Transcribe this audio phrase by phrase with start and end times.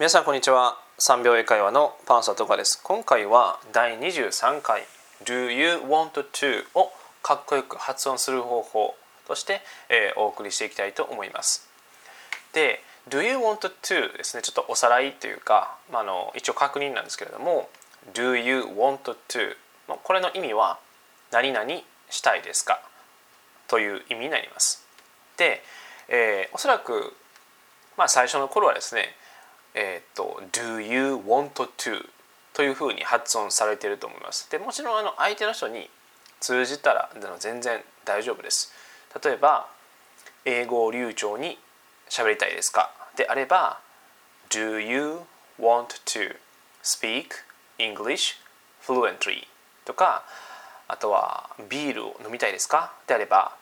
[0.00, 0.78] 皆さんこんにちは。
[0.98, 2.80] 3秒英会話のパンサーとかです。
[2.82, 4.84] 今回は第23回
[5.26, 6.64] Do you want to?
[6.72, 6.90] を
[7.22, 8.94] かっこよく発音する方法
[9.28, 9.60] として、
[9.90, 11.68] えー、お送りしていきたいと思います。
[12.54, 14.16] で Do you want to?
[14.16, 14.42] ですね。
[14.42, 17.68] ちょっとおさらいというか、まあ、あの一応確認なんですけれども
[18.14, 19.54] Do you want to?
[20.02, 20.78] これの意味は
[21.30, 21.68] 何々
[22.08, 22.80] したいですか？
[23.68, 24.82] という意味になります。
[25.36, 25.62] で、
[26.08, 27.14] えー、おそらく、
[27.98, 29.14] まあ、最初の頃はですね
[29.74, 32.08] えっ、ー、と Do you want to?
[32.52, 34.50] というふうに発音されていると思います。
[34.50, 35.88] でもちろんあの相手の人に
[36.40, 38.72] 通じたら全然大丈夫です。
[39.24, 39.68] 例えば
[40.44, 41.58] 英語を流暢に
[42.08, 42.90] 喋りたいですか？
[43.16, 43.80] であれば
[44.50, 45.20] Do you
[45.60, 46.36] want to
[46.82, 47.28] speak
[47.78, 48.36] English
[48.82, 49.46] fluently?
[49.84, 50.24] とか
[50.88, 52.92] あとはビールを飲みたいですか？
[53.06, 53.56] であれば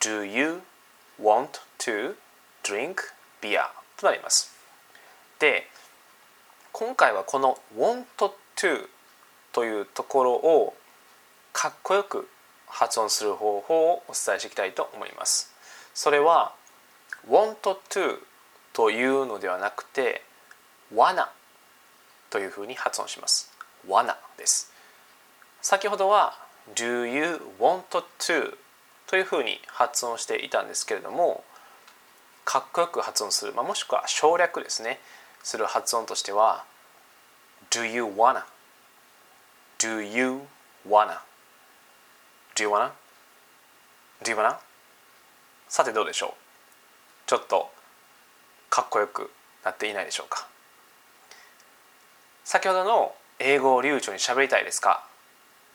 [0.00, 0.62] Do you
[1.22, 2.16] want to
[2.64, 2.96] drink
[3.40, 3.68] beer?
[3.96, 4.55] となります。
[5.38, 5.66] で
[6.72, 8.04] 今回はこの want
[8.56, 8.88] to
[9.52, 10.74] というところを
[11.52, 12.28] かっこよく
[12.66, 15.52] 発音する方法をお伝えしていきたいと思います。
[15.94, 16.54] それは
[17.28, 17.56] want
[17.88, 18.18] to
[18.72, 20.22] というのではなくて
[20.94, 21.28] wanna
[22.28, 23.50] というふうに発音します。
[23.88, 24.72] wanna です。
[25.62, 26.34] 先ほどは
[26.74, 27.82] do you want
[28.18, 28.56] to?
[29.06, 31.44] というふうに発音していたんですけれども
[32.44, 34.98] かっこよく発音する、まあ、もしくは省略ですね
[35.46, 36.64] する発音としては
[37.70, 38.42] Do you wanna?
[39.78, 40.40] Do you
[40.84, 41.20] wanna?
[42.56, 42.90] Do you wanna?
[44.24, 44.56] Do you wanna?
[45.68, 47.70] さてどうでしょうちょっと
[48.68, 49.30] かっこよく
[49.64, 50.48] なっていないでしょうか
[52.42, 55.06] 先ほどの英語を流暢に喋りたいですか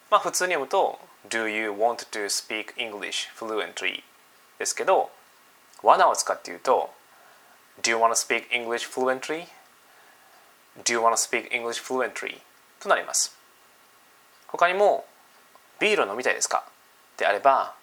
[0.09, 4.03] まあ普通に読むと Do you want to speak English fluently?
[4.59, 5.11] ですけど
[5.81, 6.89] wanna を使って言うと
[7.81, 9.47] Do you want to speak English fluently?
[10.83, 12.39] Do you want to speak English fluently?
[12.79, 13.37] となります
[14.47, 15.05] 他にも
[15.79, 16.63] ビールを飲みたいですか
[17.17, 17.75] であれば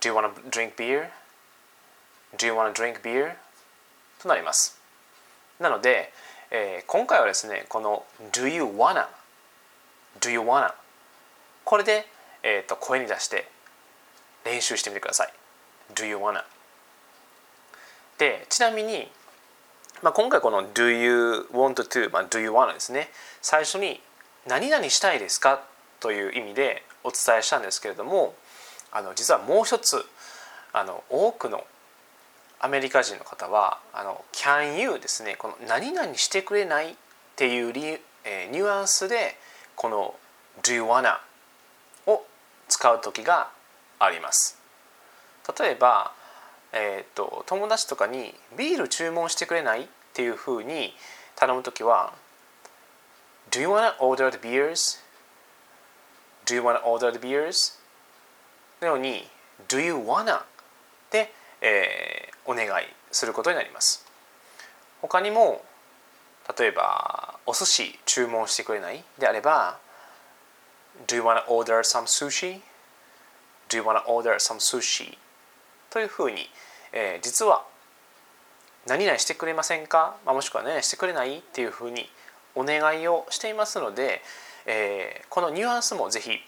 [0.00, 1.08] Do you want to drink beer?
[2.36, 3.34] Do you want to drink beer?
[4.20, 4.80] となります
[5.60, 6.12] なので、
[6.50, 9.06] えー、今回はですねこの Do you wanna?
[10.20, 10.72] Do you wanna?
[11.64, 12.06] これで、
[12.42, 13.48] えーと、声に出して
[14.44, 15.32] 練習してみてください
[15.94, 16.42] Do you wanna?
[18.18, 19.10] でちなみに
[20.02, 23.08] まあ、今回この Do you want to、まあ、Do you wanna ですね。
[23.40, 24.00] 最初に
[24.48, 25.62] 何々したいですか？
[26.00, 28.34] という意味でお伝えしたんですけれども
[28.90, 30.04] あの実はもう一つ
[30.72, 31.64] あの多くの
[32.58, 35.36] アメリカ人の方はあの Can you ですね。
[35.36, 36.90] この何々してくれない？
[36.90, 36.94] っ
[37.36, 39.36] ていうリ、え、ニュアンスで
[39.76, 40.14] この
[40.64, 41.18] Do you wanna
[42.06, 42.24] を
[42.68, 43.50] 使う時が
[44.00, 44.58] あります。
[45.58, 46.12] 例えば
[46.72, 50.94] えーと、友達とかにビール注文してくれないっていうふうに
[51.36, 52.14] 頼む時は
[53.50, 54.98] Do you wanna order the beers?
[56.46, 57.78] Do you wanna order the beers?
[58.80, 59.28] のように
[59.68, 60.42] Do you wanna?
[61.10, 64.06] で、えー、お願いすることになります
[65.02, 65.62] 他にも
[66.58, 69.78] 例えばお寿司注文してくれないであれば
[71.06, 72.60] Do you wanna order some sushi?
[73.68, 75.16] Do you wanna order some sushi?
[75.92, 76.48] というふうに、
[76.92, 77.64] えー、実は
[78.86, 81.38] 何々してくれませんか、まあ、もしくは何々してくれない？
[81.38, 82.08] っていうふうに
[82.54, 84.22] お願いをしていますので、
[84.66, 86.38] えー、このニュアンスもぜひ、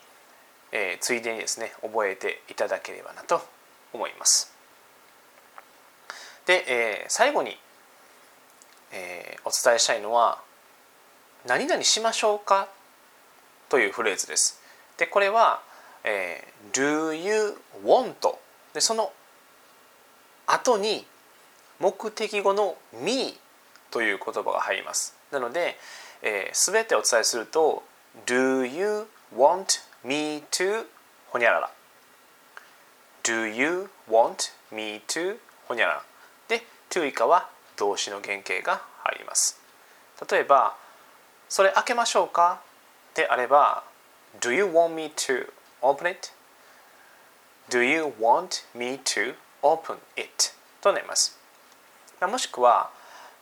[0.72, 3.40] えー、ついでにですね覚えていただければなと
[3.92, 4.52] 思います。
[6.46, 7.56] で、えー、最後に、
[8.92, 10.40] えー、お伝えしたいのは
[11.46, 12.68] 「何々しましょうか?」
[13.68, 14.60] というフレーズです。
[14.96, 15.62] でこれは、
[16.02, 18.36] えー、Do you want?
[18.72, 19.12] でその
[20.46, 21.06] 後に
[21.80, 23.38] 目的語の me
[23.90, 25.16] という言葉が入ります。
[25.30, 25.76] なので、
[26.22, 27.82] えー、全てお伝えすると
[28.26, 29.06] Do you
[29.36, 30.86] want me to?
[31.28, 31.70] ほにゃらら。
[33.22, 35.38] Do you want me to?
[35.66, 36.02] ほにゃらら。
[36.48, 39.60] で to 以下は動詞の原型が入ります。
[40.30, 40.76] 例えば
[41.48, 42.60] それ開けましょうか？
[43.14, 43.84] であれば
[44.40, 45.50] Do you want me to?
[45.80, 46.30] Open it?
[47.70, 49.34] Do you want me to?
[49.64, 51.36] Open it となります
[52.20, 52.90] もしくは、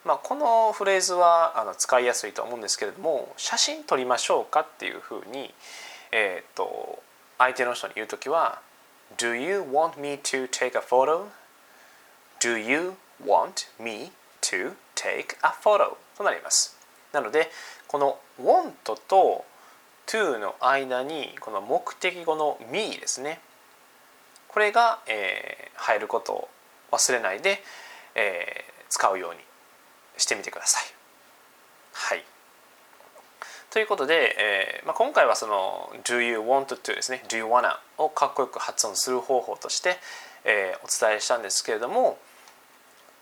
[0.05, 5.53] まあ、このフレーズはあの使いやすいと思うんですけれども写真撮りましょうかっていうふうに、
[6.13, 7.03] えー、と
[7.39, 8.61] 相手の人に言う時は
[9.19, 11.27] Do you want me to take a photo?
[12.41, 12.95] Do you
[13.25, 14.11] want me
[14.41, 15.97] to take a photo?
[16.17, 16.77] となります
[17.13, 17.51] なので
[17.89, 18.73] この want
[19.09, 19.45] と
[20.07, 23.41] to の間にこの目的語の me ですね
[24.53, 26.49] これが、えー、入ることを
[26.91, 27.63] 忘れないで、
[28.15, 29.41] えー、使うように
[30.19, 30.85] してみてください。
[31.93, 32.25] はい
[33.71, 39.99] ということで、えーまあ、今回はその「Do you want to」ですね「Do you wanna」をかっこよく発音する方法として、
[40.45, 42.19] えー、お伝えしたんですけれども、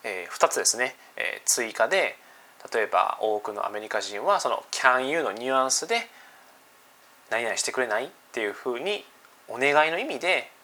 [0.02, 2.18] えー、2つですね、えー、追加で
[2.72, 6.08] 例えば多くのアメリカ人はその「can you」のニュアンスで
[7.30, 9.06] 「何々してくれない?」っていうふうに
[9.46, 10.50] お願いの意味で「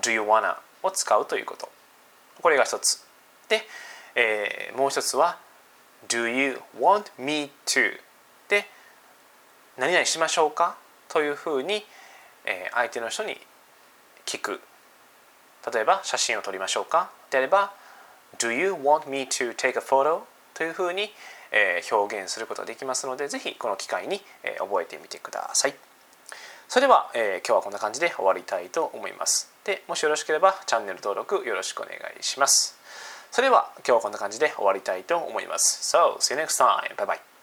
[0.00, 1.70] Do you wanna」を使うということ。
[2.42, 3.04] これが一つ。
[3.48, 3.66] で、
[4.14, 5.38] えー、もう一つは
[6.08, 8.00] 「Do you want me to」
[8.48, 8.68] で
[9.76, 10.76] 「何々しましょうか？
[11.08, 11.86] というふうに、
[12.44, 13.40] えー、相手の人に
[14.26, 14.60] 聞く。
[15.72, 17.10] 例えば写真を撮りましょうか？
[17.30, 17.72] であれば
[18.38, 20.22] Do you want me to take a photo?
[20.54, 21.14] というふうに、
[21.50, 25.74] えー、表現することができますのでぜひこの機会に、えー、覚えてみてください。
[26.74, 32.76] それでは、えー、今日はこんな感じで終わりたいと思いますでもしよろしければチャンネル登録よろしくお願いします
[33.30, 36.96] それでは今日はこんな感じで終わりたいと思います So, see you next time.
[36.96, 37.33] Bye bye.